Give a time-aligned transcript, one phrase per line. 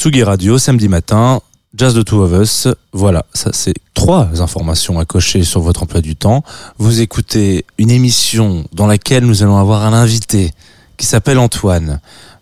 [0.00, 1.42] Tsugi Radio, samedi matin,
[1.76, 2.68] Jazz de Two of Us.
[2.94, 6.42] Voilà, ça c'est trois informations à cocher sur votre emploi du temps.
[6.78, 10.52] Vous écoutez une émission dans laquelle nous allons avoir un invité
[10.96, 12.00] qui s'appelle Antoine,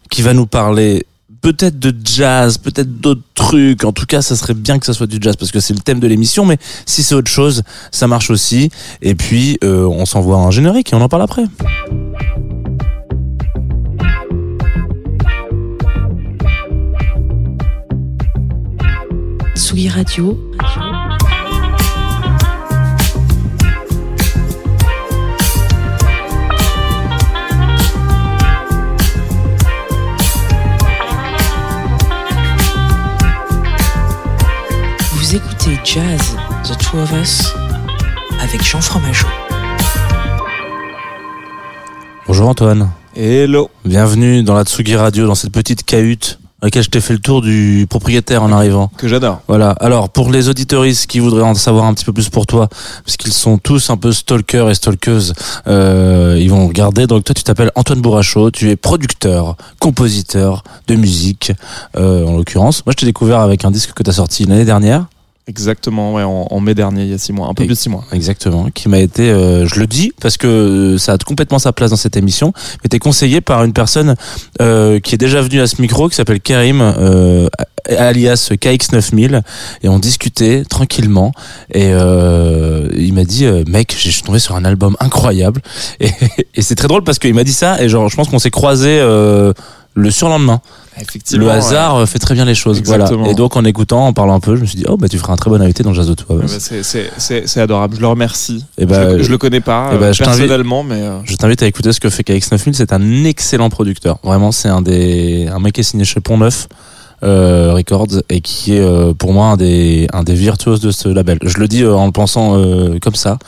[0.08, 1.04] qui va nous parler
[1.40, 3.82] peut-être de jazz, peut-être d'autres trucs.
[3.82, 5.80] En tout cas, ça serait bien que ça soit du jazz parce que c'est le
[5.80, 6.46] thème de l'émission.
[6.46, 8.70] Mais si c'est autre chose, ça marche aussi.
[9.02, 11.42] Et puis, euh, on s'envoie un générique et on en parle après.
[19.58, 20.38] Tsugi Radio.
[35.12, 37.52] Vous écoutez Jazz, The Two of Us,
[38.40, 39.26] avec Jean Fromageau.
[42.28, 42.92] Bonjour Antoine.
[43.16, 43.70] Hello.
[43.84, 47.40] Bienvenue dans la Tsugi Radio, dans cette petite cahute laquelle je t'ai fait le tour
[47.40, 48.90] du propriétaire en arrivant.
[48.96, 49.40] Que j'adore.
[49.48, 49.70] Voilà.
[49.80, 52.68] Alors, pour les auditoristes qui voudraient en savoir un petit peu plus pour toi,
[53.04, 55.34] parce qu'ils sont tous un peu stalkers et stalkeuses,
[55.66, 57.06] euh, ils vont regarder.
[57.06, 61.52] Donc, toi, tu t'appelles Antoine Bourrachot, tu es producteur, compositeur de musique,
[61.96, 62.84] euh, en l'occurrence.
[62.84, 65.06] Moi, je t'ai découvert avec un disque que tu as sorti l'année dernière.
[65.48, 67.74] Exactement, ouais, en, en mai dernier, il y a six mois, un peu plus de
[67.74, 68.04] six mois.
[68.12, 71.90] Exactement, qui m'a été, euh, je le dis parce que ça a complètement sa place
[71.90, 74.14] dans cette émission, mais t'es conseillé par une personne
[74.60, 77.48] euh, qui est déjà venue à ce micro, qui s'appelle Karim, euh,
[77.88, 79.40] alias KX9000,
[79.82, 81.32] et on discutait tranquillement,
[81.72, 85.62] et euh, il m'a dit, euh, mec, je suis tombé sur un album incroyable,
[85.98, 86.10] et,
[86.56, 88.50] et c'est très drôle parce qu'il m'a dit ça, et genre, je pense qu'on s'est
[88.50, 89.54] croisés euh,
[89.94, 90.60] le surlendemain.
[91.00, 91.44] Effectivement.
[91.46, 93.18] Le hasard euh, fait très bien les choses, Exactement.
[93.18, 93.32] voilà.
[93.32, 95.18] Et donc en écoutant, en parlant un peu, je me suis dit, oh bah tu
[95.18, 96.36] feras un très bon invité dans Jazz de Toi.
[96.36, 98.64] Ouais, bah, c'est- adorable, je le remercie.
[98.78, 101.00] Et bah, je, le, je le connais pas eh euh, bah, je t'invite- personnellement, mais
[101.02, 102.72] euh, Je t'invite à écouter ce que fait KX9000.
[102.74, 104.18] C'est un excellent producteur.
[104.22, 106.68] Vraiment, c'est un des, un mec qui est signé chez Pont Neuf.
[107.24, 111.08] Euh, Records et qui est euh, pour moi un des un des virtuoses de ce
[111.08, 111.40] label.
[111.42, 113.38] Je le dis euh, en le pensant euh, comme ça.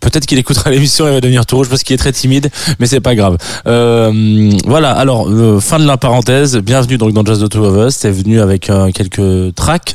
[0.00, 2.86] Peut-être qu'il écoutera l'émission et va devenir tout rouge parce qu'il est très timide, mais
[2.86, 3.36] c'est pas grave.
[3.66, 4.90] Euh, voilà.
[4.92, 6.56] Alors euh, fin de la parenthèse.
[6.58, 7.98] Bienvenue donc dans Jazz the Two of Us.
[7.98, 9.94] T'es venu avec euh, quelques tracks,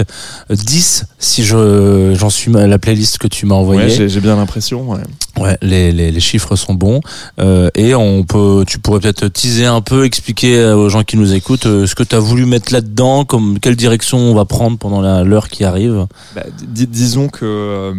[0.52, 3.84] Euh, 10 si je j'en suis la playlist que tu m'as envoyée.
[3.84, 4.90] ouais, j'ai j'ai bien l'impression.
[4.91, 5.00] Ouais.
[5.38, 7.02] Ouais, les, les, les chiffres sont bons
[7.40, 11.18] euh, et on peut, tu pourrais peut-être teaser un peu, expliquer euh, aux gens qui
[11.18, 14.46] nous écoutent euh, ce que tu as voulu mettre là-dedans, comme quelle direction on va
[14.46, 16.06] prendre pendant la- l'heure qui arrive.
[16.35, 17.94] Bah, dis- disons que euh,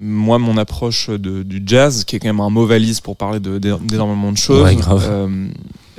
[0.00, 3.38] moi, mon approche de, du jazz, qui est quand même un mot valise pour parler
[3.40, 5.06] de- d'é- d'énormément de choses, Ouais, grave.
[5.08, 5.48] euh,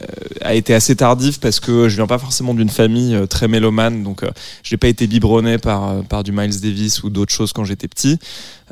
[0.02, 0.06] euh,
[0.42, 4.04] a été assez tardif parce que je viens pas forcément d'une famille euh, très mélomane,
[4.04, 4.30] donc euh,
[4.64, 7.88] j'ai pas été biberonné par, euh, par du Miles Davis ou d'autres choses quand j'étais
[7.88, 8.20] petit.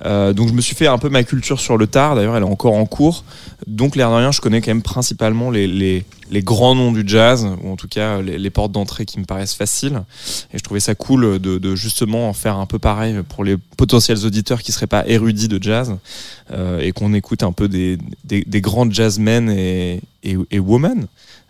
[0.04, 2.44] Euh, donc je me suis fait un peu ma culture sur le tard, d'ailleurs elle
[2.44, 3.24] est encore en cours.
[3.68, 7.04] Donc l'air de rien, je connais quand même principalement les, les, les grands noms du
[7.06, 10.02] jazz, ou en tout cas les, portes d'entrée qui me paraissent faciles.
[10.54, 14.26] Et je trouvais ça cool de, justement en faire un peu pareil pour les potentiels
[14.26, 15.96] auditeurs qui seraient pas érudits de jazz
[16.52, 21.06] euh, et qu'on écoute un peu des, des, grands jazzmen et, et, women.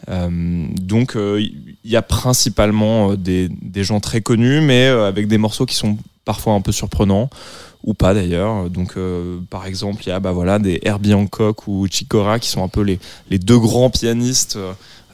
[0.10, 5.66] Euh, donc il y a principalement des, des gens très connus, mais avec des morceaux
[5.66, 7.30] qui sont parfois un peu surprenants
[7.84, 8.70] ou pas d'ailleurs.
[8.70, 12.40] Donc euh, par exemple il y a bah voilà des Herbie Hancock ou Chick Corea
[12.40, 13.00] qui sont un peu les,
[13.30, 14.58] les deux grands pianistes.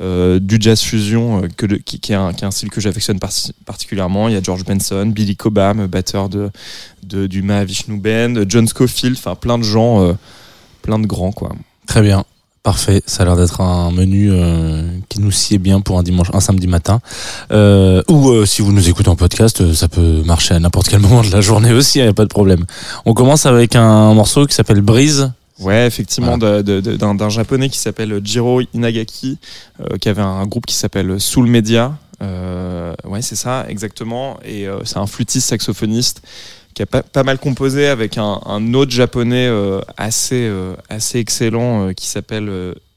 [0.02, 1.48] euh, du jazz fusion, euh,
[1.84, 3.34] qui, qui est un, qui un style que j'affectionne par-
[3.66, 4.30] particulièrement.
[4.30, 6.50] Il y a George Benson, Billy Cobham, batteur de,
[7.04, 10.16] de, du Mahavishnu Band, John Scofield, enfin plein de gens,
[10.82, 11.52] plein de grands quoi.
[11.86, 12.24] Très bien.
[12.62, 16.28] Parfait, ça a l'air d'être un menu euh, qui nous sied bien pour un dimanche,
[16.34, 17.00] un samedi matin.
[17.52, 21.00] Euh, ou euh, si vous nous écoutez en podcast, ça peut marcher à n'importe quel
[21.02, 22.66] moment de la journée aussi, il n'y a pas de problème.
[23.06, 25.32] On commence avec un morceau qui s'appelle Brise.
[25.60, 29.38] Ouais, effectivement, d'un japonais qui s'appelle Jiro Inagaki,
[30.00, 31.98] qui avait un groupe qui s'appelle Soul Media.
[32.22, 34.38] Ouais, c'est ça, exactement.
[34.46, 36.22] Et c'est un flûtiste saxophoniste
[36.80, 41.20] qui a pas, pas mal composé avec un, un autre japonais euh, assez, euh, assez
[41.20, 42.50] excellent euh, qui s'appelle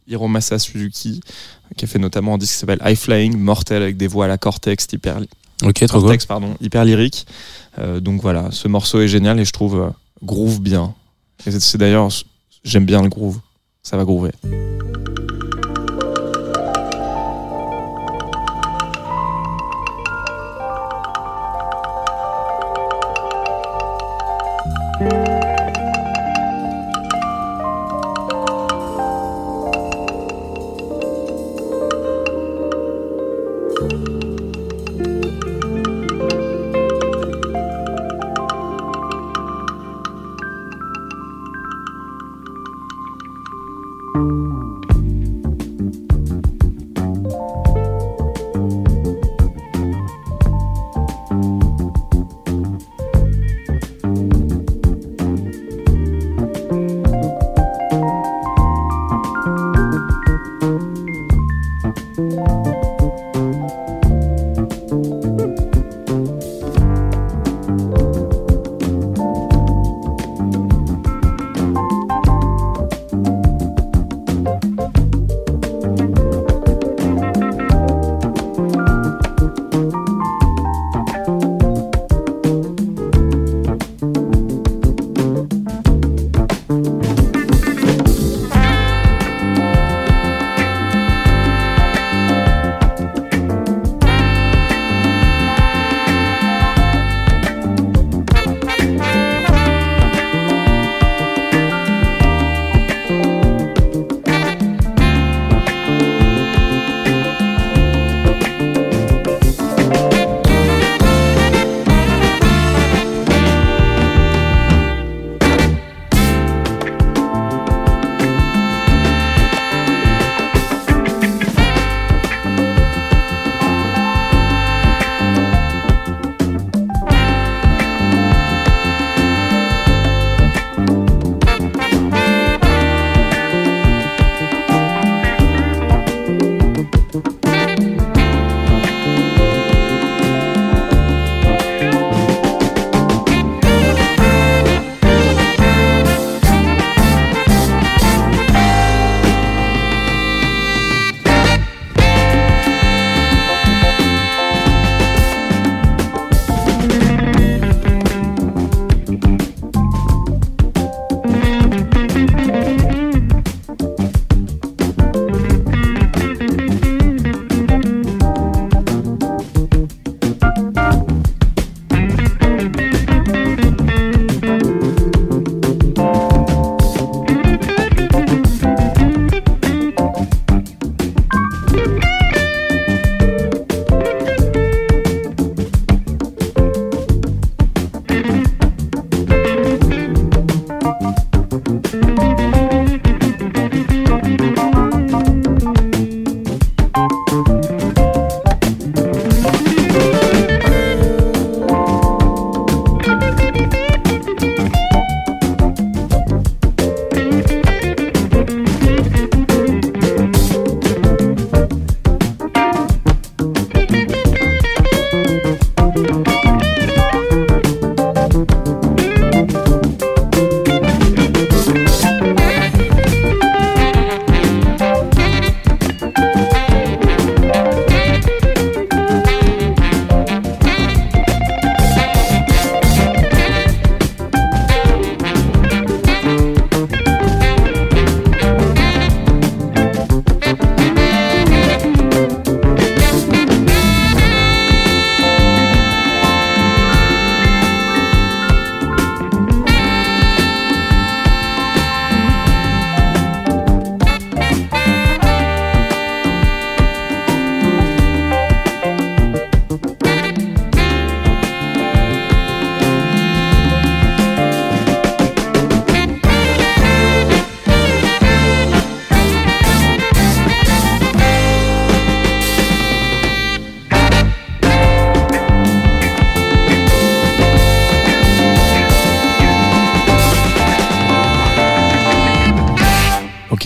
[0.06, 1.20] Hiromasa Suzuki,
[1.76, 4.28] qui a fait notamment un disque qui s'appelle High Flying, mortel avec des voix à
[4.28, 5.18] la cortex hyper,
[5.88, 7.26] cortex, pardon, hyper lyrique.
[8.00, 9.92] Donc voilà, ce morceau est génial et je trouve
[10.22, 10.94] groove bien.
[11.44, 12.08] Et c'est d'ailleurs,
[12.62, 13.40] j'aime bien le groove.
[13.82, 14.30] Ça va groover.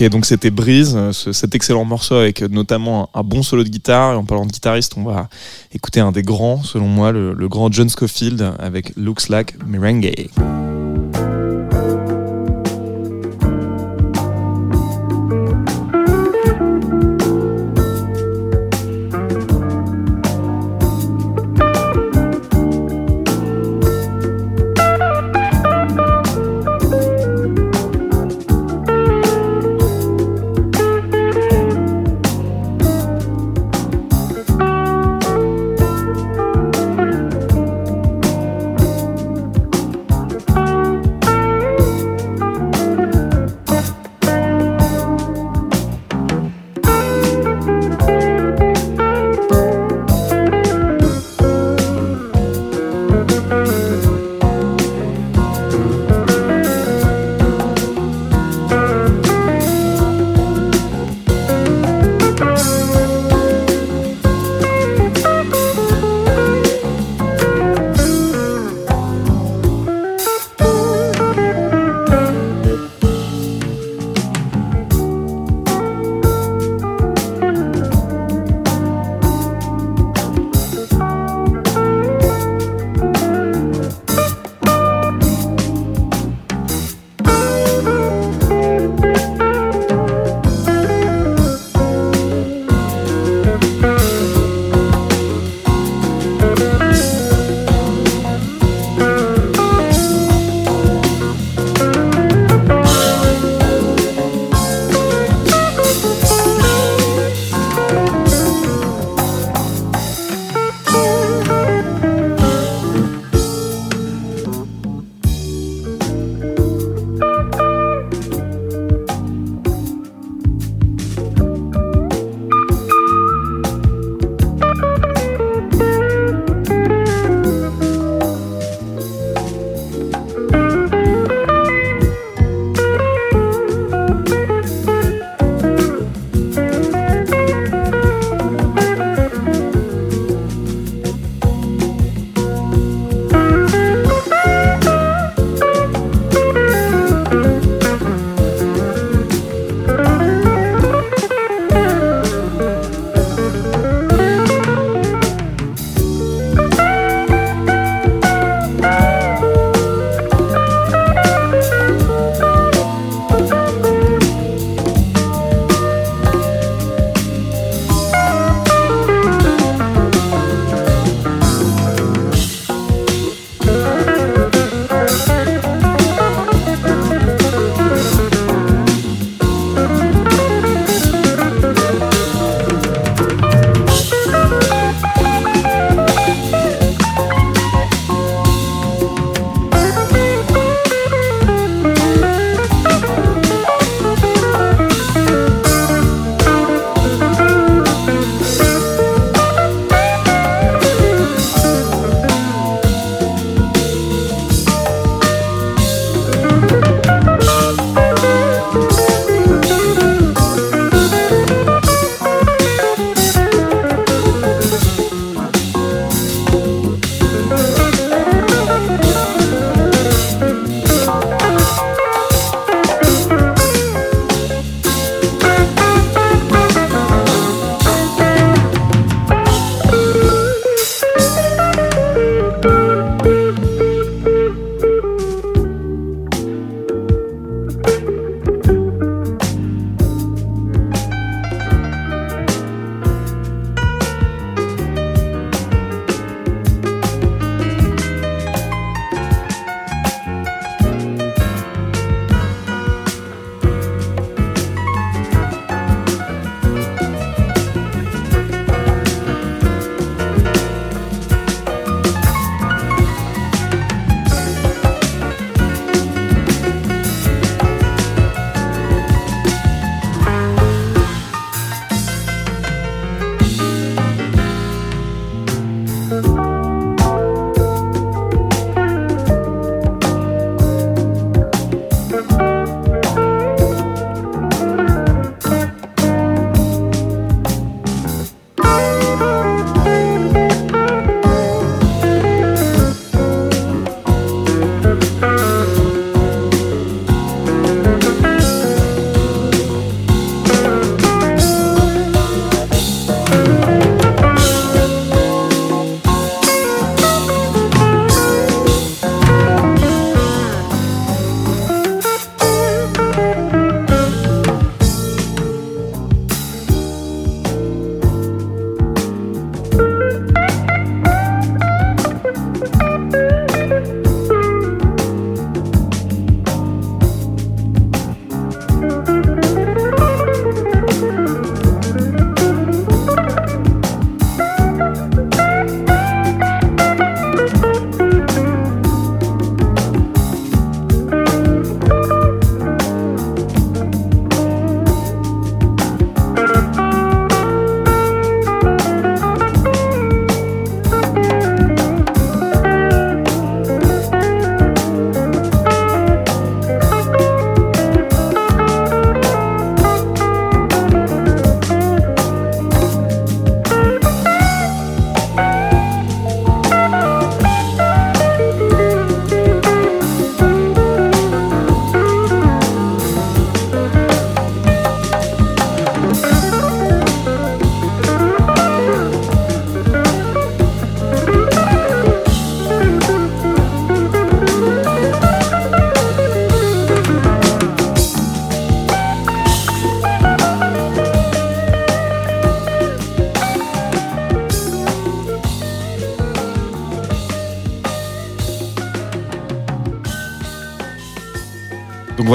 [0.09, 3.63] Donc c'était Breeze, euh, ce- cet excellent morceau avec euh, notamment un, un bon solo
[3.63, 4.13] de guitare.
[4.13, 5.27] Et en parlant de guitariste, on va
[5.73, 10.29] écouter un des grands, selon moi, le, le grand John Scofield avec Looks Like Merengue.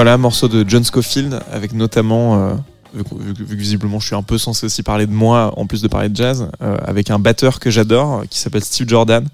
[0.03, 2.55] Voilà, morceau de John Scofield avec notamment, euh,
[2.93, 5.87] vu, que- visiblement je suis un peu censé aussi parler de moi en plus de
[5.87, 9.25] parler de jazz, euh, avec un batteur que j'adore euh, qui s'appelle Steve Jordan,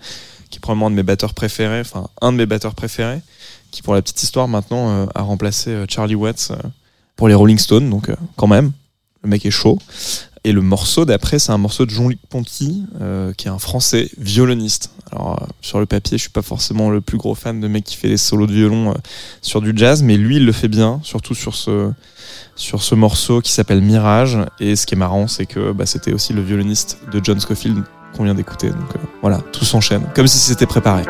[0.51, 3.23] qui est probablement un de mes batteurs préférés, enfin un de mes batteurs préférés,
[3.71, 6.53] qui pour la petite histoire maintenant a remplacé Charlie Watts
[7.17, 8.73] pour les Rolling Stones, donc quand même,
[9.23, 9.79] le mec est chaud.
[10.49, 14.09] Et le morceau d'après, c'est un morceau de Jean-Luc Ponty, euh, qui est un français
[14.17, 14.93] violoniste.
[15.13, 17.85] Alors, euh, sur le papier, je suis pas forcément le plus gros fan de mec
[17.85, 18.95] qui fait des solos de violon euh,
[19.43, 21.91] sur du jazz, mais lui, il le fait bien, surtout sur ce,
[22.57, 24.39] sur ce morceau qui s'appelle Mirage.
[24.59, 27.85] Et ce qui est marrant, c'est que bah, c'était aussi le violoniste de John Scofield
[28.17, 28.71] qu'on vient d'écouter.
[28.71, 31.03] Donc voilà, tout s'enchaîne, comme si c'était préparé.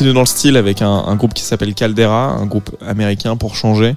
[0.00, 3.96] Dans le style avec un, groupe qui s'appelle Caldera, un groupe américain pour changer,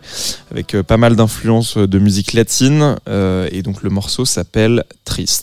[0.52, 2.98] avec euh, pas mal d'influences de musique latine.
[3.08, 5.43] euh, et donc le morceau s'appelle Triste.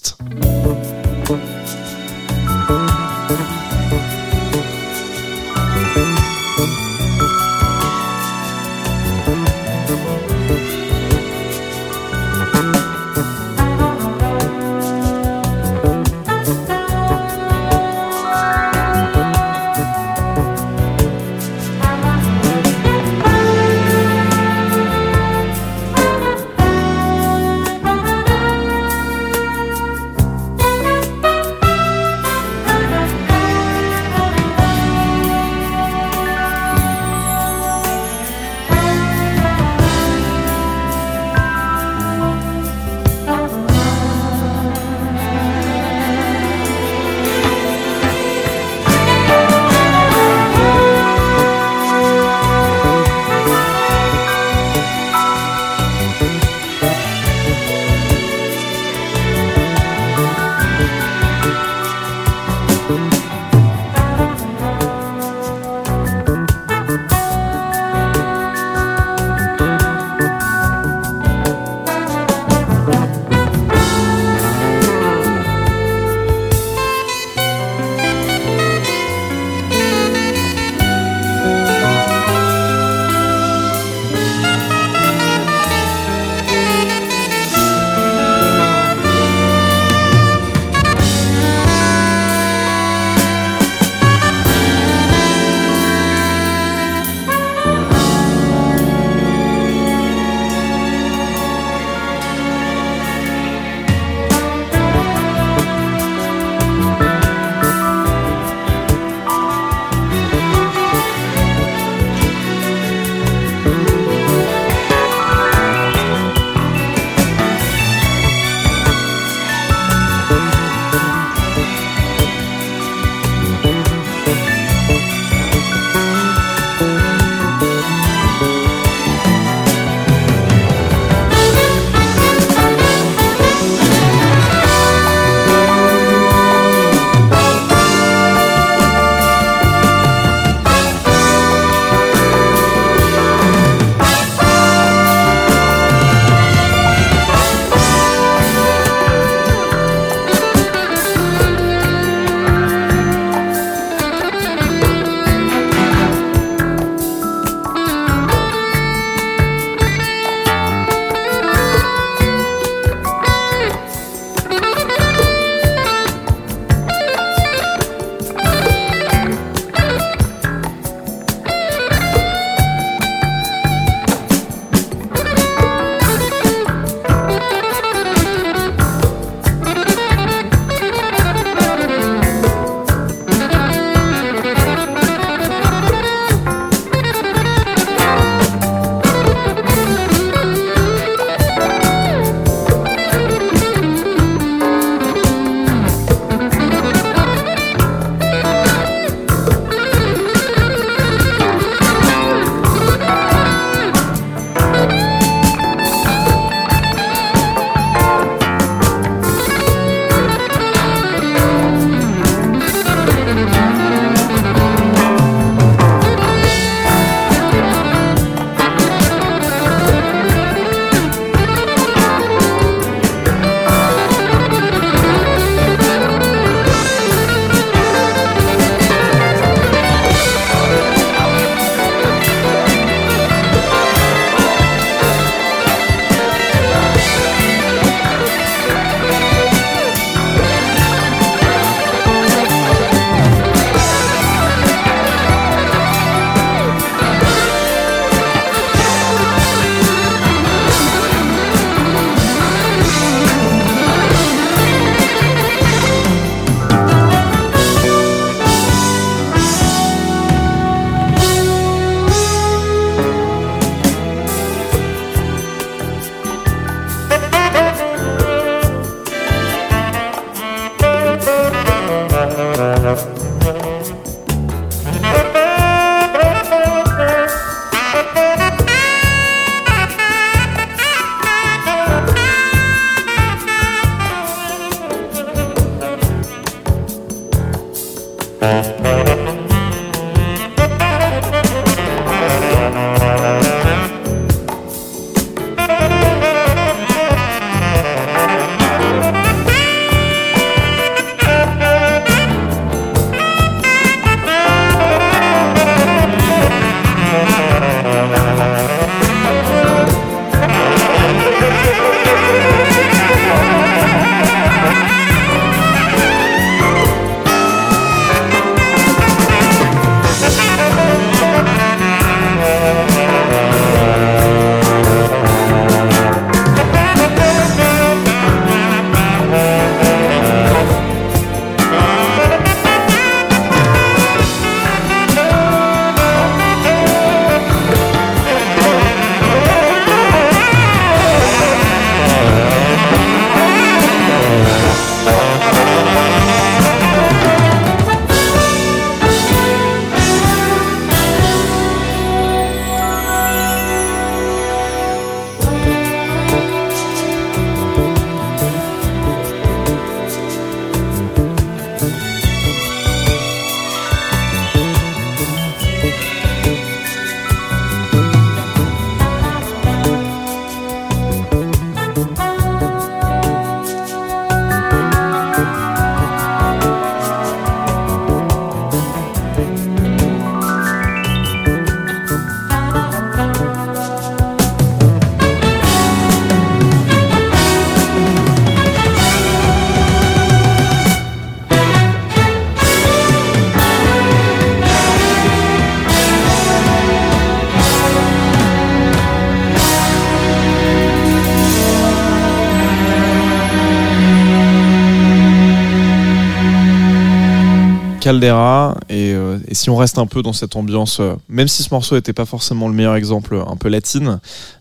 [408.00, 411.62] Caldera et, euh, et si on reste un peu dans cette ambiance, euh, même si
[411.62, 414.18] ce morceau n'était pas forcément le meilleur exemple, un peu latine,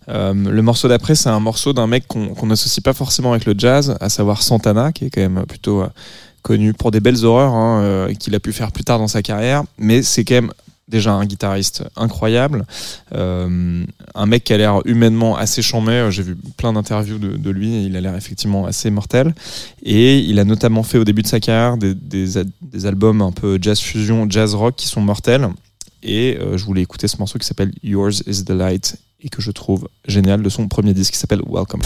[0.09, 3.53] euh, le morceau d'après c'est un morceau d'un mec qu'on n'associe pas forcément avec le
[3.57, 5.87] jazz, à savoir Santana, qui est quand même plutôt euh,
[6.41, 9.21] connu pour des belles horreurs hein, euh, qu'il a pu faire plus tard dans sa
[9.21, 10.51] carrière, mais c'est quand même
[10.89, 12.65] déjà un guitariste incroyable,
[13.13, 16.07] euh, un mec qui a l'air humainement assez chambé.
[16.09, 19.33] J'ai vu plein d'interviews de, lui il a l'air effectivement assez mortel.
[19.83, 23.31] Et il a notamment fait au début de sa carrière des, des, des albums un
[23.31, 25.49] peu jazz fusion, jazz rock qui sont mortels.
[26.03, 29.41] Et euh, je voulais écouter ce morceau qui s'appelle Yours is the Light et que
[29.41, 31.81] je trouve génial de son premier disque qui s'appelle Welcome.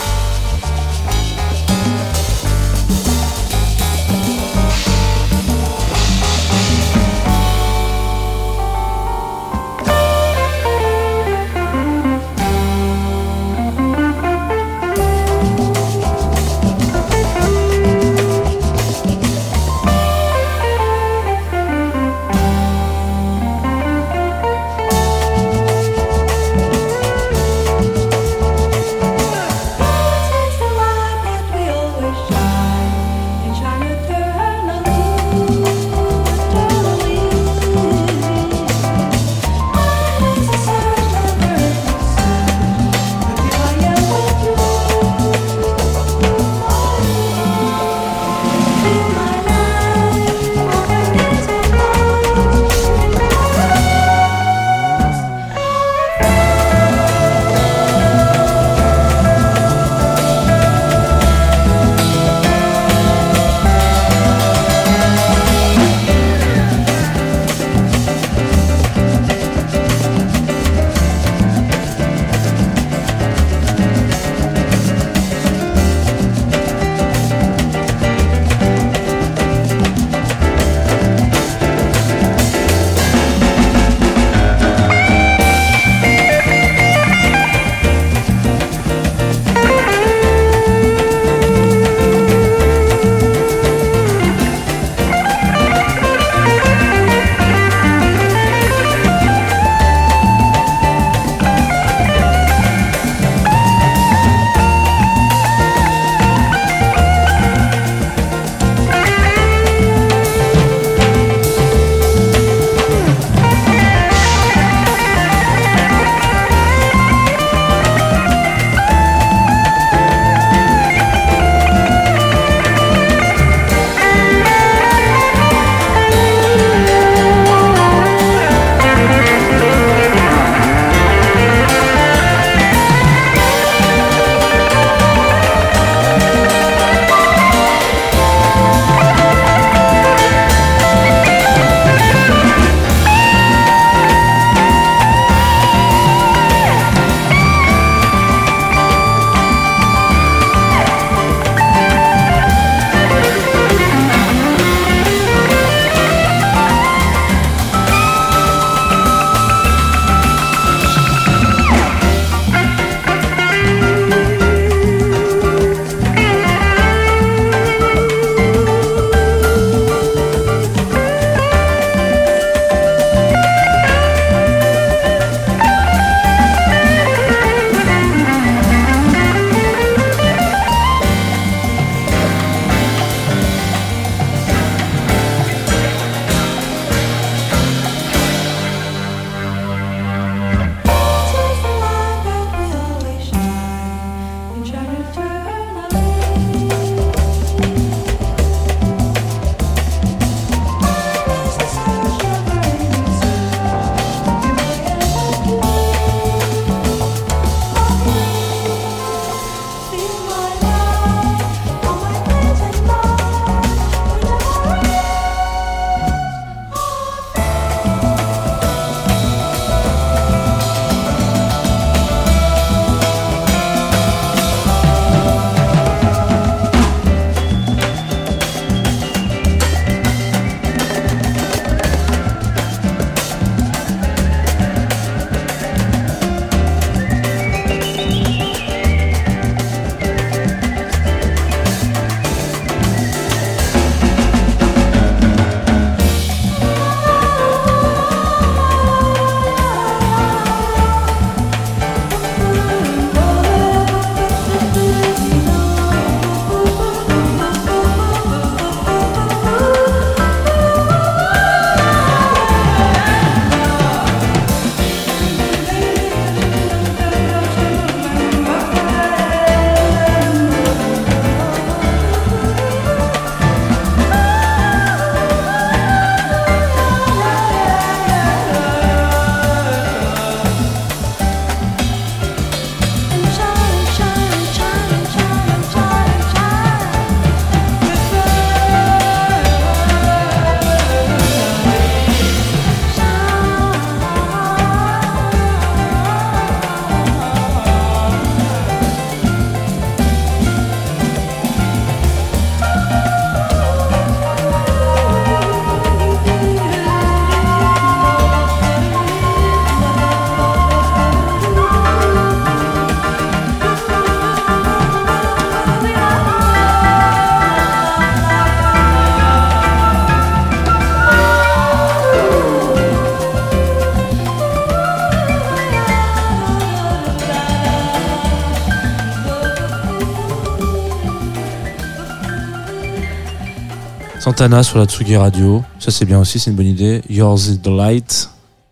[334.23, 337.01] Santana sur la Tsugi Radio, ça c'est bien aussi, c'est une bonne idée.
[337.09, 338.29] Yours is the Light,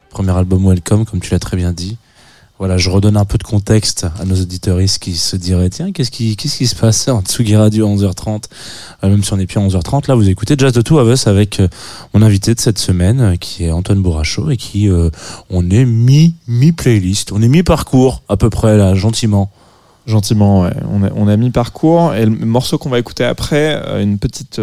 [0.10, 1.98] premier album Welcome, comme tu l'as très bien dit.
[2.58, 6.10] Voilà, je redonne un peu de contexte à nos auditoristes qui se diraient tiens, qu'est-ce
[6.10, 8.46] qui, qu'est-ce qui se passe en Tsugi Radio à 11h30
[9.04, 11.14] euh, Même si on n'est plus à 11h30, là vous écoutez Jazz de Two of
[11.14, 11.68] Us avec euh,
[12.14, 14.90] mon invité de cette semaine euh, qui est Antoine Bourrachaud et qui,
[15.50, 19.52] on est mi, mi-playlist, on est mi-parcours à peu près là, gentiment.
[20.06, 20.74] Gentiment, ouais.
[20.90, 22.14] On a, on a mis parcours.
[22.14, 24.62] Et le morceau qu'on va écouter après, une petite,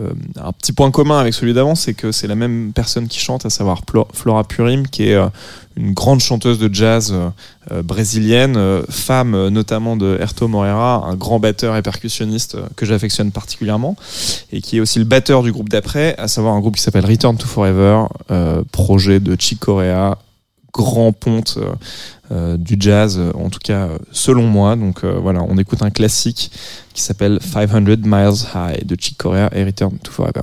[0.00, 3.18] euh, un petit point commun avec celui d'avant, c'est que c'est la même personne qui
[3.18, 3.82] chante, à savoir
[4.12, 5.28] Flora Purim, qui est euh,
[5.76, 7.14] une grande chanteuse de jazz
[7.70, 13.96] euh, brésilienne, femme notamment de Herto Moreira, un grand batteur et percussionniste que j'affectionne particulièrement,
[14.52, 17.06] et qui est aussi le batteur du groupe d'après, à savoir un groupe qui s'appelle
[17.06, 18.06] Return to Forever,
[18.72, 20.18] projet de Chick Corea,
[20.72, 21.72] grand ponte euh,
[22.32, 24.76] euh, du jazz, euh, en tout cas selon moi.
[24.76, 26.50] Donc voilà, on écoute un classique
[26.94, 30.42] qui s'appelle 500 Miles High de Chick Corea et Return to Forever.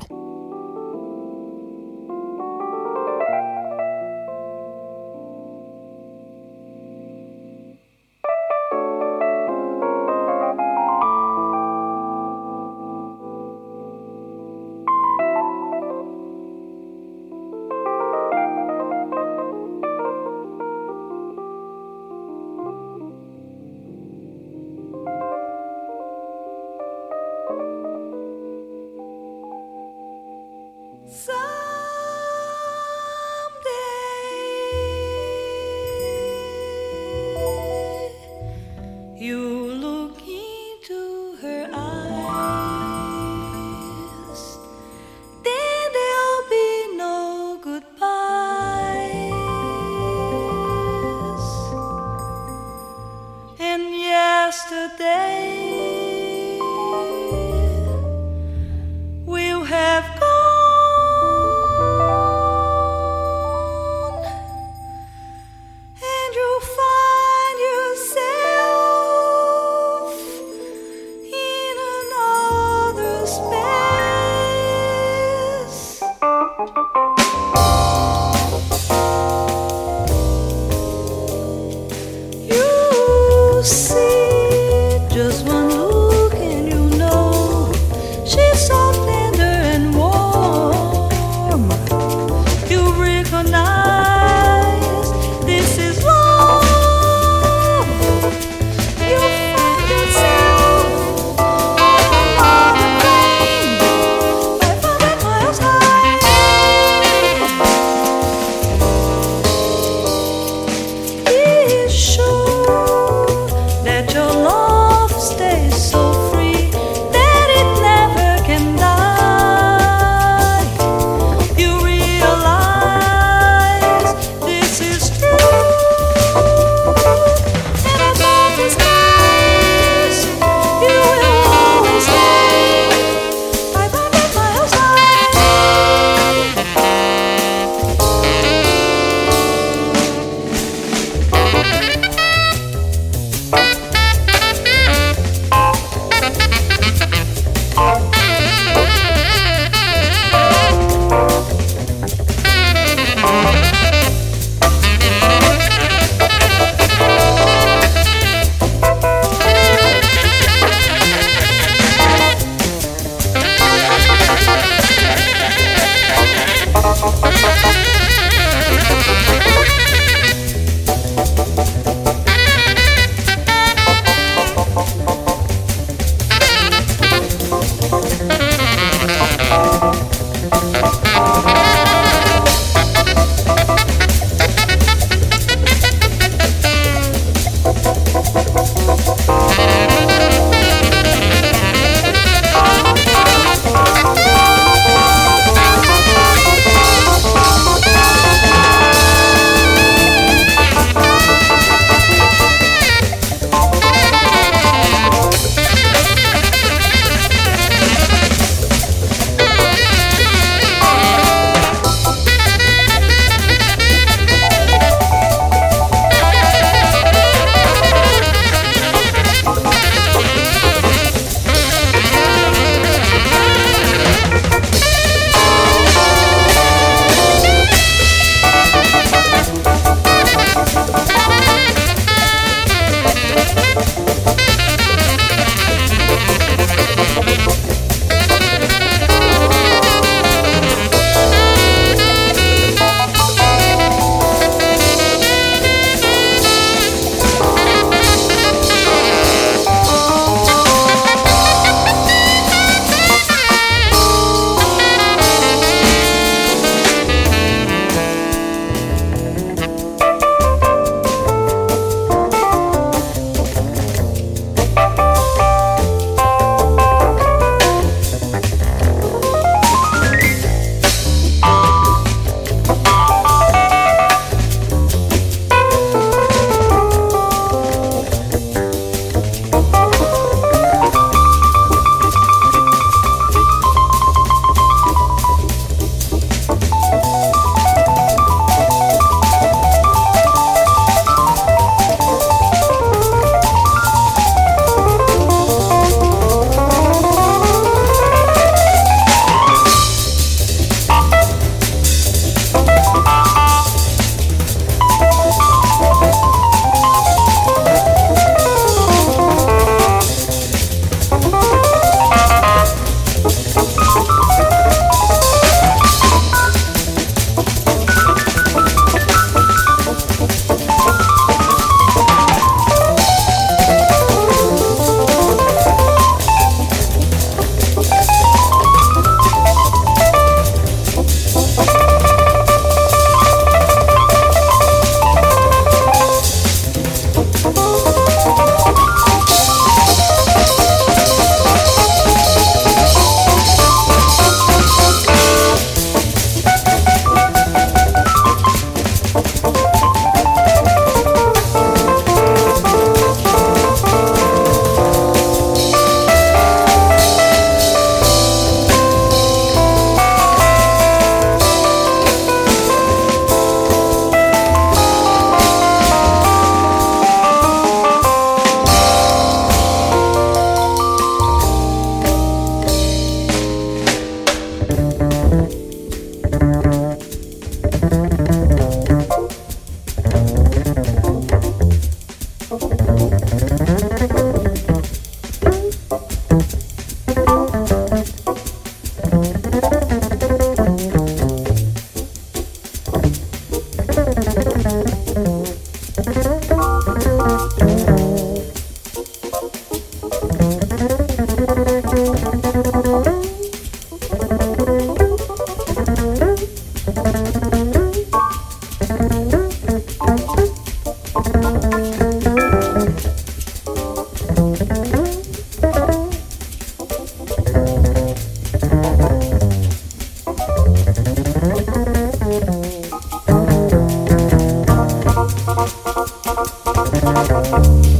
[426.77, 427.96] あっ。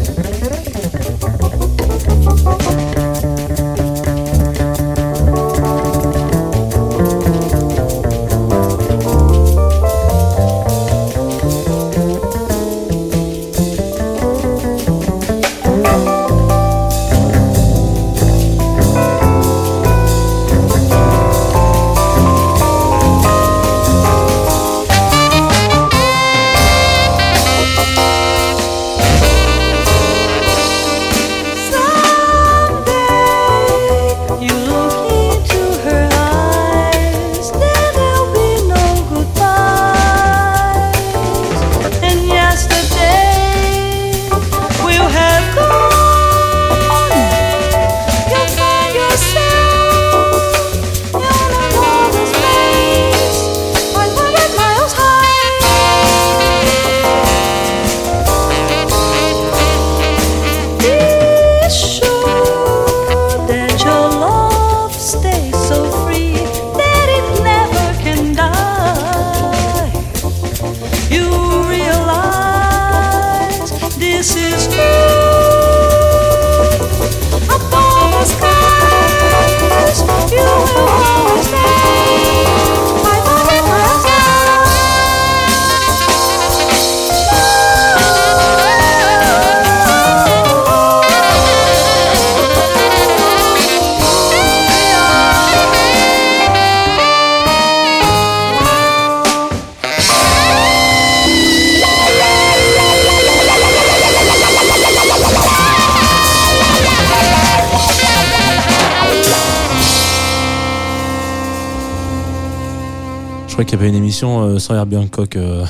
[114.88, 115.36] Herbie Hancock.
[115.36, 115.66] euh.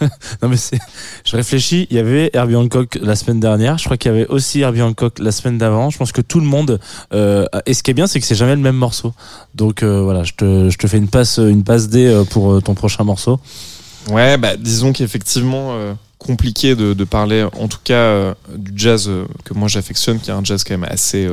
[0.42, 0.78] non mais c'est,
[1.24, 1.86] je réfléchis.
[1.90, 3.76] Il y avait Herbie Hancock la semaine dernière.
[3.76, 5.90] Je crois qu'il y avait aussi Herbie Hancock la semaine d'avant.
[5.90, 6.80] Je pense que tout le monde.
[7.12, 9.12] euh, et ce qui est bien, c'est que c'est jamais le même morceau.
[9.54, 12.74] Donc euh, voilà, je te, je te fais une passe, une passe D pour ton
[12.74, 13.38] prochain morceau.
[14.10, 15.74] Ouais, bah, disons qu'effectivement,
[16.18, 19.10] compliqué de, de parler, en tout cas, du jazz
[19.44, 21.28] que moi j'affectionne, qui est un jazz quand même assez,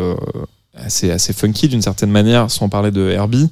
[0.76, 3.50] assez, assez funky d'une certaine manière, sans parler de Herbie,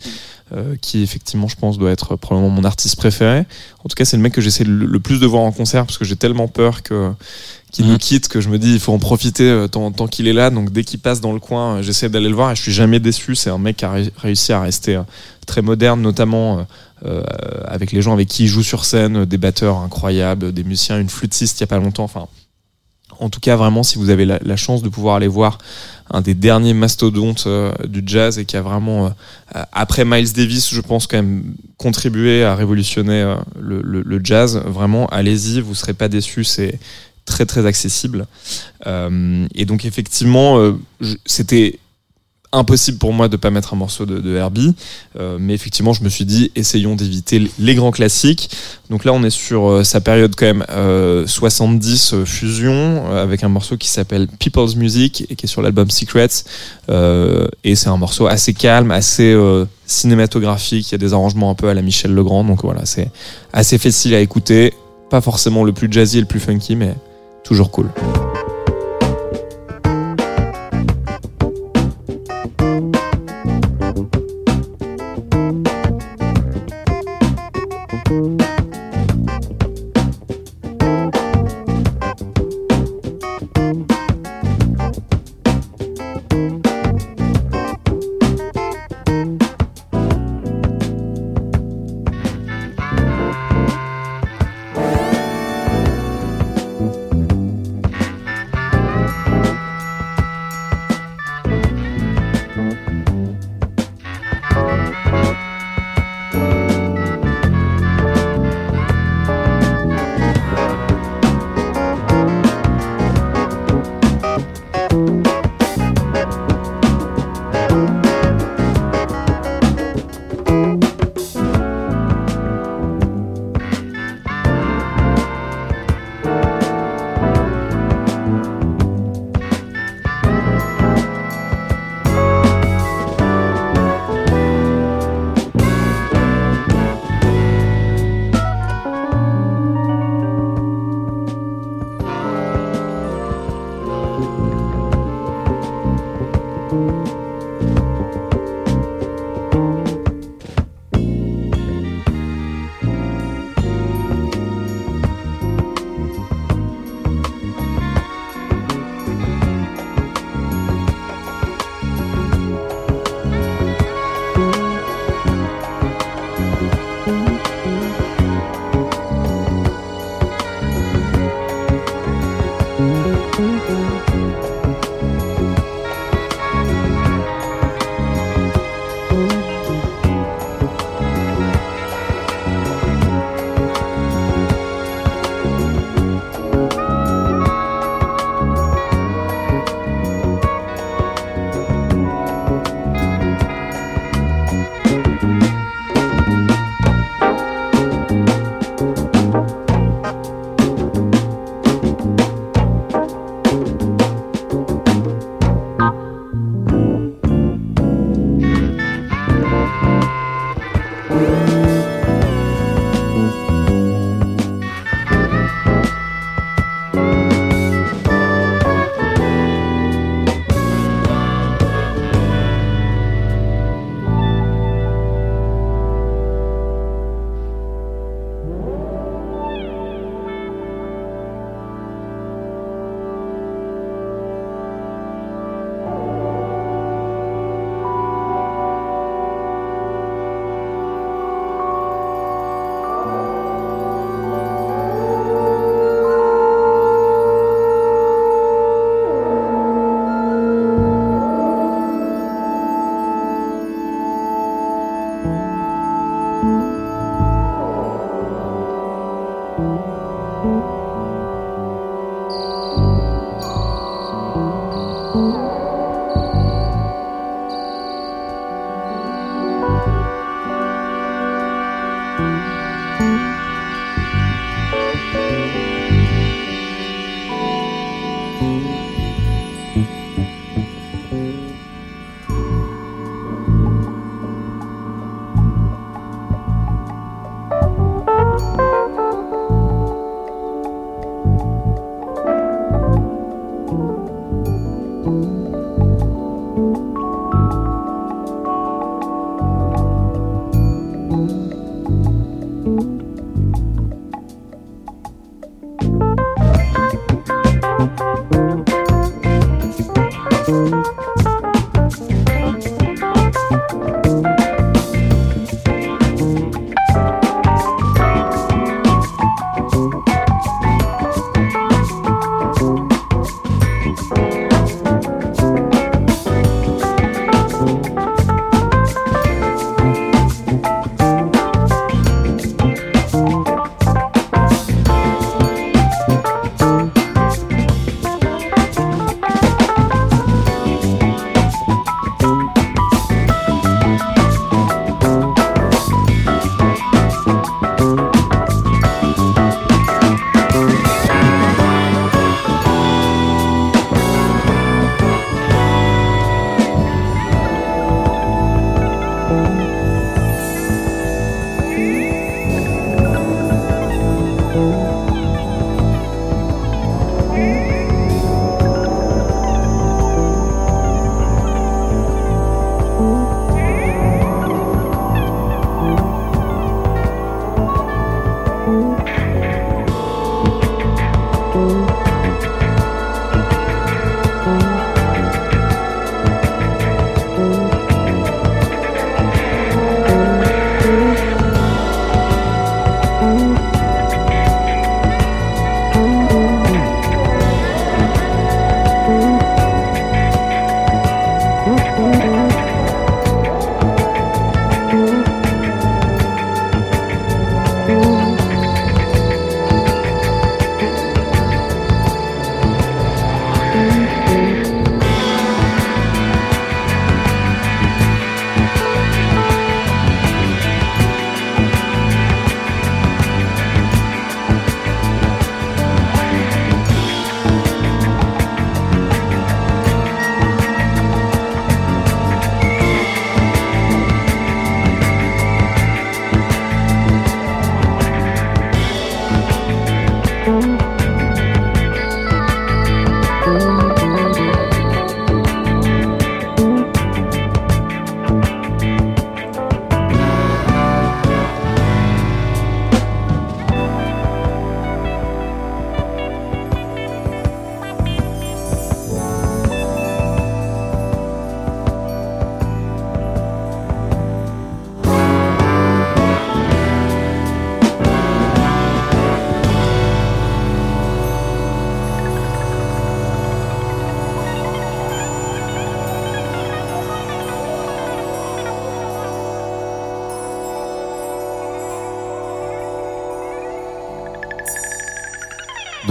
[0.53, 3.45] euh, qui effectivement, je pense, doit être probablement mon artiste préféré.
[3.83, 5.85] En tout cas, c'est le mec que j'essaie le, le plus de voir en concert,
[5.85, 7.11] parce que j'ai tellement peur que
[7.71, 7.91] qu'il Mhm.
[7.91, 10.33] nous quitte que je me dis il faut en profiter euh, tant, tant qu'il est
[10.33, 12.63] là donc dès qu'il passe dans le coin euh, j'essaie d'aller le voir et je
[12.63, 14.99] suis jamais déçu c'est un mec qui a ré- réussi à rester
[15.45, 16.65] très moderne notamment
[17.05, 17.21] euh,
[17.65, 21.09] avec les gens avec qui il joue sur scène, des batteurs incroyables, des musiciens, une
[21.09, 22.05] flûtiste il y a pas longtemps.
[22.05, 22.27] Enfin,
[23.19, 25.57] en tout cas, vraiment, si vous avez la, chance de pouvoir aller voir
[26.09, 30.73] un des derniers mastodontes euh, du jazz et qui a vraiment, euh, après Miles Davis,
[30.73, 31.43] je pense quand même
[31.77, 36.45] contribué à révolutionner euh, le, jazz, vraiment, allez-y, vous serez pas déçus.
[36.45, 36.79] C'est
[37.25, 38.25] très très accessible.
[38.87, 40.73] Et donc effectivement,
[41.27, 41.77] c'était
[42.51, 44.73] impossible pour moi de pas mettre un morceau de, de Herbie,
[45.19, 48.49] Euh, mais effectivement, je me suis dit essayons d'éviter les grands classiques.
[48.89, 53.23] Donc là, on est sur euh, sa période quand même euh, 70 euh, fusion euh,
[53.23, 56.43] avec un morceau qui s'appelle People's Music et qui est sur l'album Secrets.
[56.89, 59.35] Euh, et c'est un morceau assez calme, assez
[59.85, 60.89] cinématographique.
[60.89, 62.43] Il y a des arrangements un peu à la Michel Legrand.
[62.43, 63.09] Donc voilà, c'est
[63.53, 64.73] assez facile à écouter.
[65.09, 66.95] Pas forcément le plus jazzy et le plus funky, mais
[67.43, 67.89] toujours cool.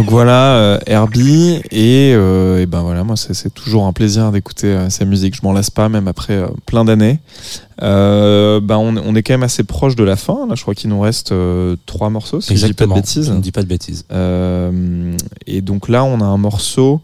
[0.08, 4.32] Donc voilà, euh, Herbie, et, euh, et ben voilà, moi c'est c'est toujours un plaisir
[4.32, 5.36] d'écouter euh, sa musique.
[5.36, 7.18] Je m'en lasse pas, même après euh, plein d'années.
[7.82, 10.46] Euh, ben on, on est quand même assez proche de la fin.
[10.48, 13.26] Là, je crois qu'il nous reste euh, trois morceaux, si je dis pas de bêtises.
[13.26, 14.06] Je ne dis pas de bêtises.
[14.10, 15.14] Euh,
[15.46, 17.02] et donc là, on a un morceau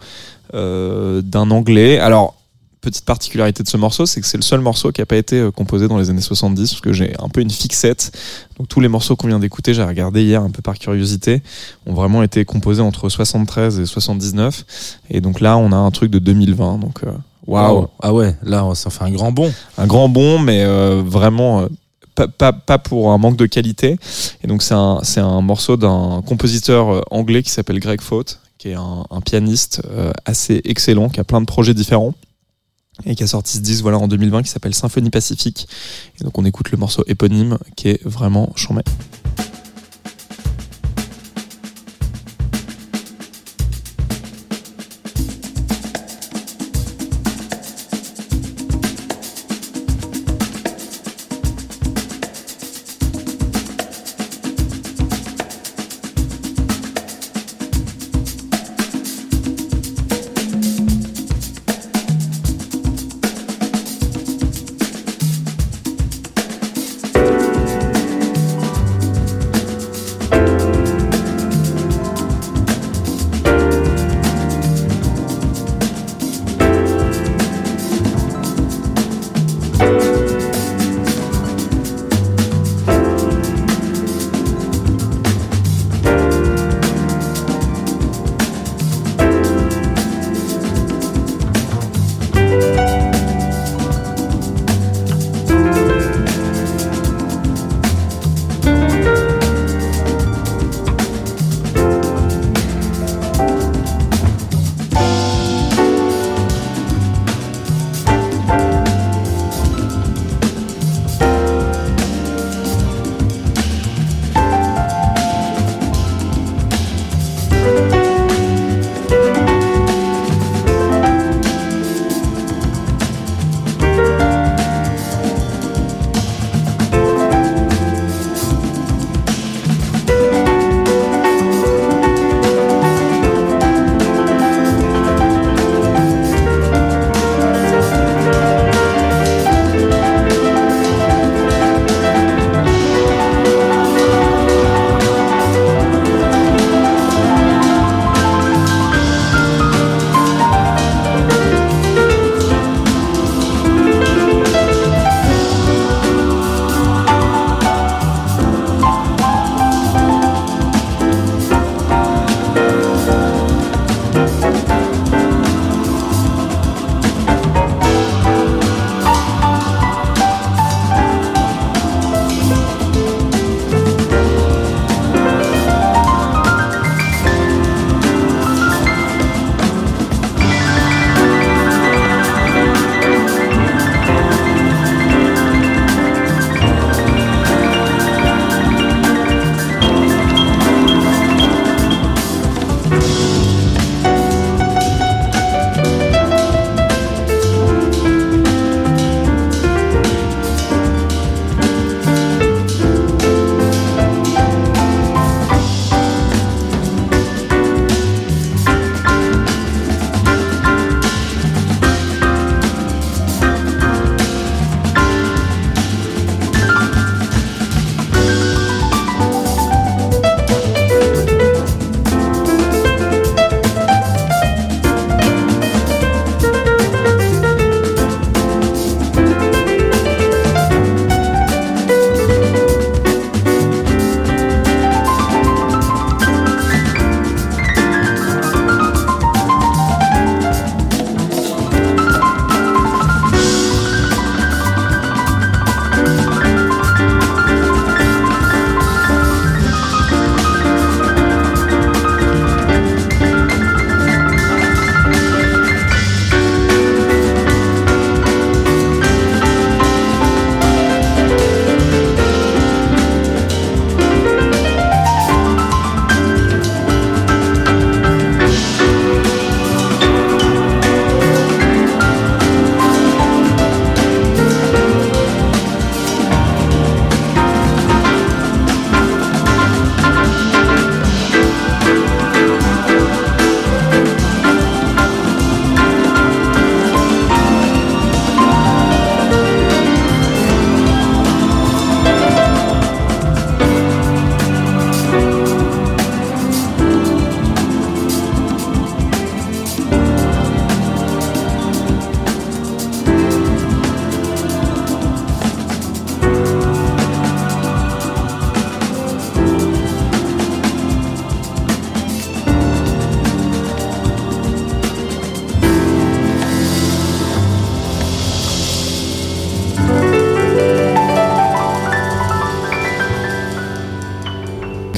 [0.55, 1.99] euh, d'un anglais.
[1.99, 2.35] Alors,
[2.85, 5.41] petite particularité de ce morceau, c'est que c'est le seul morceau qui n'a pas été
[5.41, 8.13] euh, composé dans les années 70, parce que j'ai un peu une fixette.
[8.59, 11.43] Donc tous les morceaux qu'on vient d'écouter, j'ai regardé hier un peu par curiosité,
[11.87, 14.65] ont vraiment été composés entre 73 et 79.
[15.11, 16.79] Et donc là, on a un truc de 2020.
[16.79, 17.11] Donc euh,
[17.47, 19.53] waouh, Ah ouais, là, ça fait un grand bond.
[19.79, 21.67] un grand bond, mais euh, vraiment euh,
[22.15, 23.97] pas, pas, pas pour un manque de qualité.
[24.43, 28.25] Et donc c'est un, morceau d'un compositeur anglais qui s'appelle Greg Faut,
[28.59, 32.15] qui est un, un pianiste euh, assez excellent, qui a plein de projets différents
[33.05, 35.69] et qui a sorti ce disque voilà en 2020 qui s'appelle Symphonie Pacifique.
[36.21, 38.83] Et donc on écoute le morceau éponyme qui est vraiment chambé.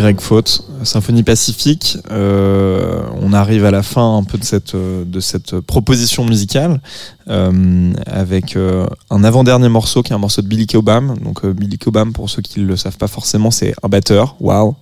[0.07, 1.98] Greg Faute, Symphonie Pacifique.
[2.12, 6.80] Euh, on arrive à la fin un peu de cette, euh, de cette proposition musicale
[7.26, 11.16] euh, avec euh, un avant-dernier morceau qui est un morceau de Billy Cobham.
[11.24, 14.36] Donc Billy Cobham, pour ceux qui ne le savent pas forcément, c'est un batteur.
[14.38, 14.76] Waouh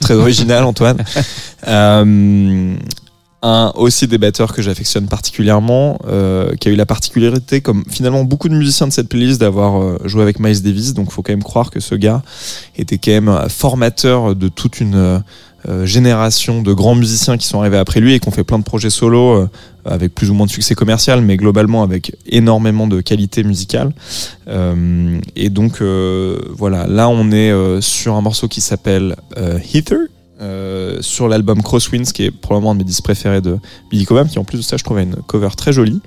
[0.00, 1.04] Très original, Antoine.
[3.46, 8.24] Un aussi des batteurs que j'affectionne particulièrement, euh, qui a eu la particularité, comme finalement
[8.24, 10.94] beaucoup de musiciens de cette playlist, d'avoir euh, joué avec Miles Davis.
[10.94, 12.22] Donc, faut quand même croire que ce gars
[12.78, 15.22] était quand même formateur de toute une
[15.68, 18.58] euh, génération de grands musiciens qui sont arrivés après lui et qui ont fait plein
[18.58, 19.46] de projets solo
[19.84, 23.92] avec plus ou moins de succès commercial, mais globalement avec énormément de qualité musicale.
[25.36, 29.16] Et donc, voilà, là, on est sur un morceau qui s'appelle
[29.74, 30.13] Heather.
[30.44, 33.58] Euh, sur l'album Crosswinds qui est probablement un de mes disques préférés de
[33.90, 36.02] Billy Cobham qui en plus de ça je trouvais une cover très jolie.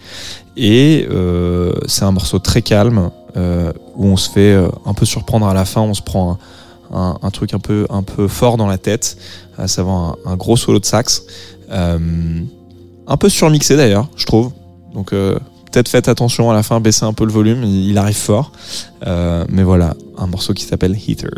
[0.55, 5.47] Et euh, c'est un morceau très calme euh, où on se fait un peu surprendre
[5.47, 5.81] à la fin.
[5.81, 6.37] On se prend
[6.91, 9.17] un, truc un peu un peu fort dans la tête
[9.57, 11.23] à savoir un, gros solo de sax.
[11.71, 14.51] Un peu surmixé d'ailleurs je trouve.
[14.93, 18.51] Donc peut-être faites attention à la fin baissez un peu le volume il, arrive fort.
[19.03, 21.31] Mais voilà un morceau qui s'appelle Heather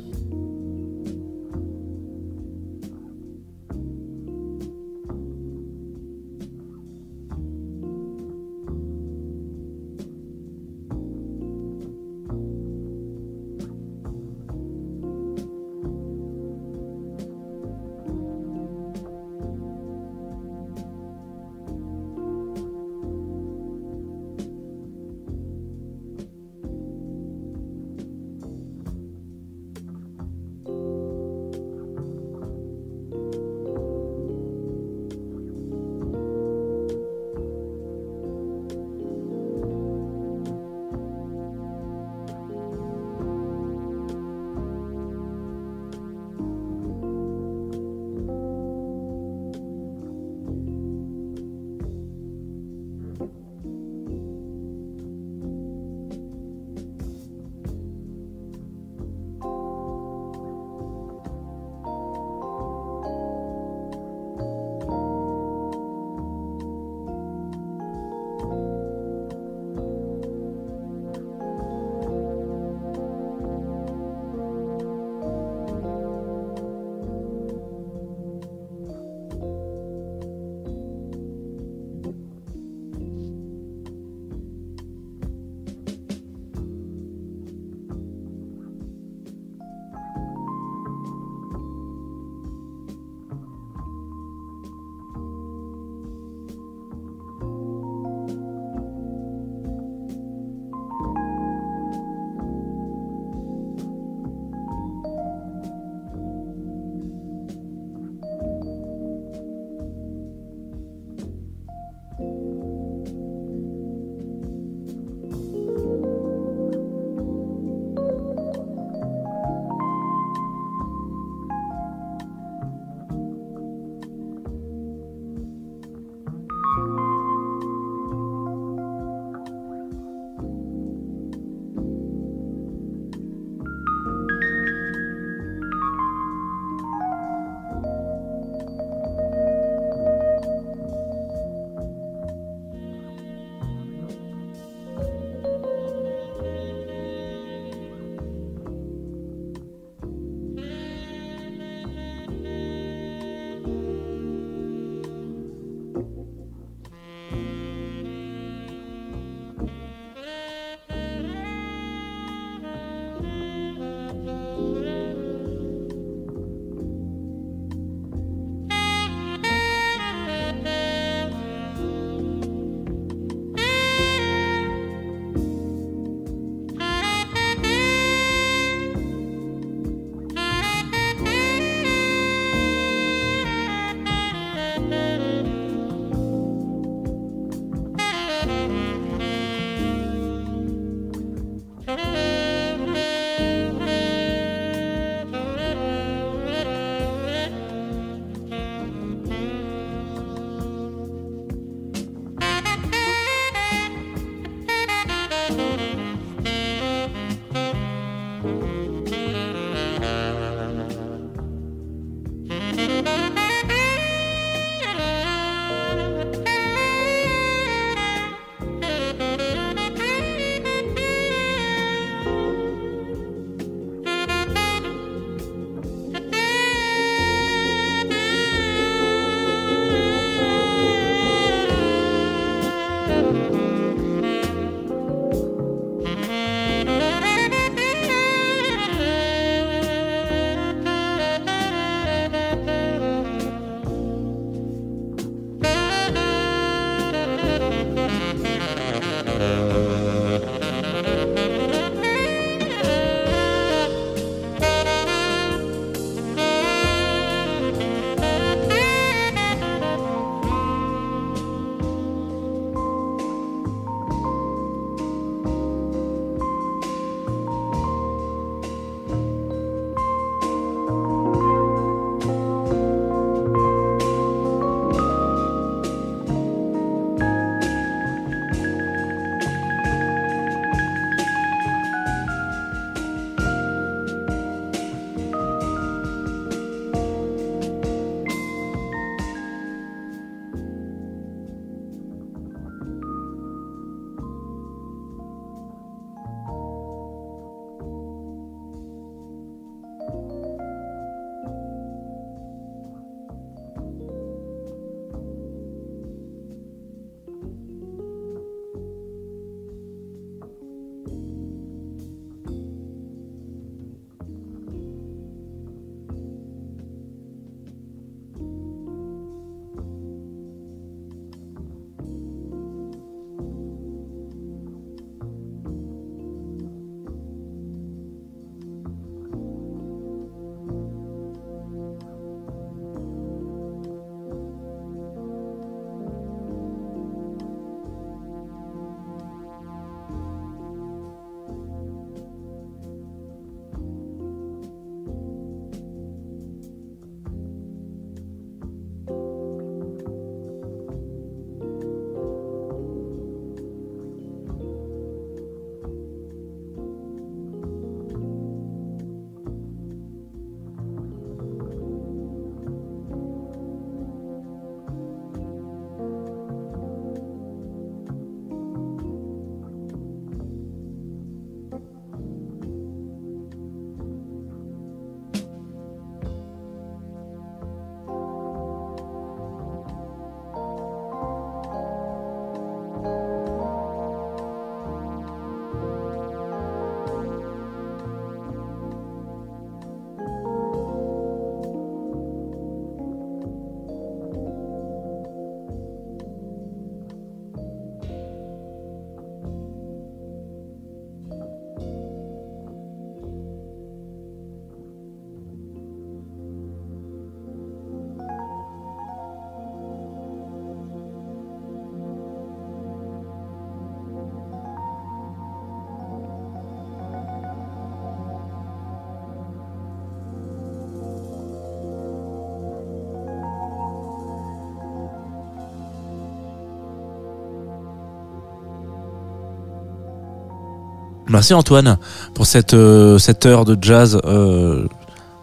[431.30, 431.97] Merci Antoine
[432.34, 434.19] pour cette euh, cette heure de jazz.
[434.25, 434.88] Euh,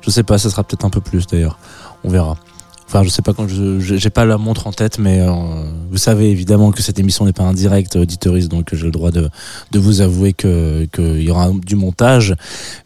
[0.01, 1.59] je sais pas, ça sera peut-être un peu plus d'ailleurs.
[2.03, 2.37] On verra.
[2.89, 5.33] Enfin, je sais pas quand je j'ai pas la montre en tête, mais euh,
[5.91, 9.11] vous savez évidemment que cette émission n'est pas un direct auditoriste, donc j'ai le droit
[9.11, 9.29] de
[9.73, 12.37] de vous avouer que qu'il y aura du montage.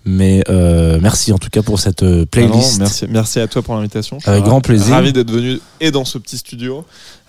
[0.07, 2.79] Mais euh, merci en tout cas pour cette euh, Ah non, playlist.
[2.79, 4.17] merci, merci à toi pour l'invitation.
[4.25, 4.95] Avec ra- grand plaisir.
[4.95, 6.83] Ravi d'être venu et dans ce petit studio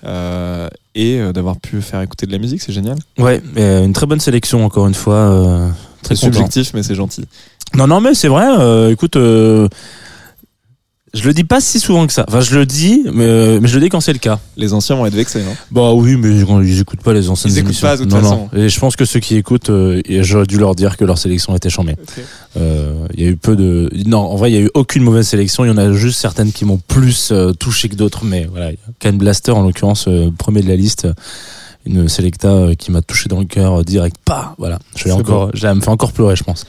[0.06, 2.98] euh, et euh, d'avoir pu faire écouter de la musique, c'est génial.
[3.18, 5.16] Ouais, euh, une très bonne sélection encore une fois.
[5.16, 5.70] euh,
[6.04, 7.26] très subjectif, mais c'est gentil.
[7.76, 8.46] Non, non, mais c'est vrai.
[8.60, 9.68] euh, écoute, euh,
[11.14, 12.24] je le dis pas si souvent que ça.
[12.28, 14.40] Enfin, je le dis, mais, euh, mais je le dis quand c'est le cas.
[14.56, 15.56] Les anciens vont être vexés, non?
[15.70, 17.88] Bah oui, mais ils, ils écoutent pas les anciennes Ils écoutent émissions.
[17.88, 18.50] pas, de toute non, façon.
[18.54, 18.60] non.
[18.60, 21.56] Et je pense que ceux qui écoutent, euh, j'aurais dû leur dire que leur sélection
[21.56, 21.96] était chambée.
[22.58, 23.90] Euh, Il y a eu peu de.
[24.06, 25.66] Non, en vrai, il y a eu aucune mauvaise sélection.
[25.66, 28.24] Il y en a juste certaines qui m'ont plus euh, touché que d'autres.
[28.24, 31.08] Mais voilà, Ken Blaster, en l'occurrence, euh, premier de la liste.
[31.88, 34.16] Une Selecta euh, qui m'a touché dans le cœur euh, direct.
[34.24, 34.78] Pas, voilà.
[34.96, 36.64] Je vais C'est encore, je me fait encore pleurer, je pense.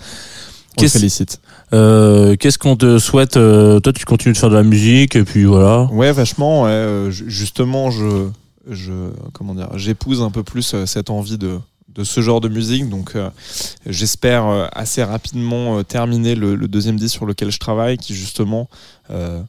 [0.77, 1.39] On Qu'est-ce- félicite.
[1.73, 5.25] Euh, Qu'est-ce qu'on te souhaite euh, Toi, tu continues de faire de la musique et
[5.25, 5.89] puis voilà.
[5.93, 6.65] Ouais, vachement.
[6.65, 8.29] ouais, euh, ju- justement, je,
[8.71, 8.93] je,
[9.33, 11.59] comment dire, j'épouse un peu plus cette envie de,
[11.95, 12.89] de ce genre de musique.
[12.91, 13.31] Donc, euh,
[13.87, 18.69] j'espère assez rapidement terminer le, le deuxième disque sur lequel je travaille, qui justement,
[19.11, 19.41] euh,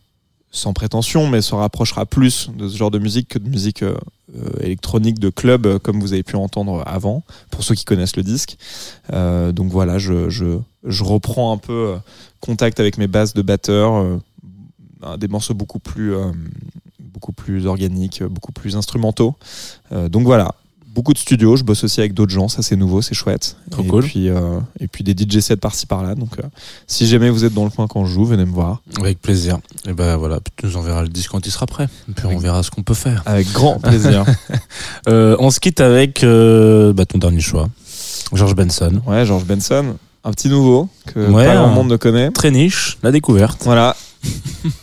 [0.54, 3.98] sans prétention, mais se rapprochera plus de ce genre de musique que de musique euh,
[4.38, 8.16] euh, électronique de club, euh, comme vous avez pu entendre avant, pour ceux qui connaissent
[8.16, 8.58] le disque.
[9.12, 11.96] Donc voilà, je, je, reprends un peu
[12.40, 14.20] contact avec mes bases de batteur,
[15.18, 16.14] des morceaux beaucoup plus,
[17.00, 19.36] beaucoup plus organiques, beaucoup plus instrumentaux.
[19.92, 20.56] Donc voilà,
[20.94, 21.56] beaucoup de studios.
[21.56, 23.56] Je bosse aussi avec d'autres gens, ça c'est nouveau, c'est chouette.
[23.72, 24.04] Trop et cool.
[24.04, 26.16] Puis, euh, et puis des DJ sets par-ci par-là.
[26.16, 26.44] Donc euh,
[26.88, 28.82] si jamais vous êtes dans le coin quand je joue, venez me voir.
[29.00, 29.58] Avec plaisir.
[29.88, 31.88] Et ben voilà, puis tu nous enverras le disque quand il sera prêt.
[32.10, 33.22] Et puis on verra ce qu'on peut faire.
[33.26, 34.24] Avec grand plaisir.
[35.10, 37.68] Euh, on se quitte avec bah, ton dernier choix,
[38.34, 39.02] George Benson.
[39.06, 42.32] ouais, George Benson, un petit nouveau que Ouais, pas grand un- monde ne connaît.
[42.32, 43.62] Très niche, la découverte.
[43.64, 43.96] Voilà.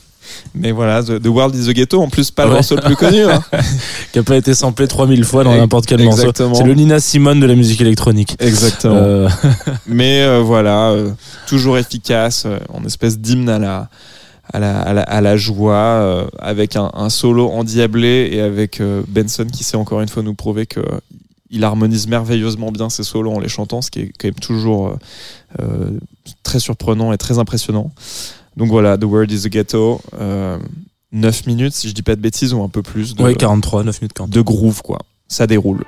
[0.54, 2.96] Mais voilà, The, The World is the Ghetto, en plus pas le morceau le plus
[2.96, 3.22] connu.
[3.22, 3.42] hein.
[4.12, 6.20] Qui a pas été samplé 3000 fois dans n'importe quel morceau.
[6.22, 6.54] exactement.
[6.54, 8.36] C'est le Nina Simone de la musique électronique.
[8.40, 8.96] Exactement.
[8.96, 9.28] Euh,
[9.86, 11.10] Mais euh, voilà, euh,
[11.46, 13.88] toujours efficace, en espèce d'hymne à la,
[14.52, 19.46] à la, à la, à la joie, avec un, un solo endiablé et avec Benson
[19.52, 20.80] qui sait encore une fois nous prouver que
[21.52, 24.96] il harmonise merveilleusement bien ses solos en les chantant, ce qui est quand même toujours
[25.60, 25.64] euh,
[26.44, 27.90] très surprenant et très impressionnant.
[28.60, 30.02] Donc voilà, The Word is the Ghetto.
[30.20, 30.58] Euh,
[31.12, 33.84] 9 minutes, si je dis pas de bêtises, ou un peu plus de, ouais, 43,
[33.84, 34.30] 9 minutes 40.
[34.30, 34.98] de groove, quoi.
[35.28, 35.82] Ça déroule.